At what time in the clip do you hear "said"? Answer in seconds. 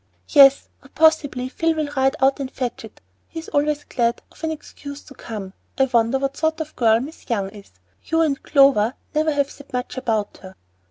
9.51-9.71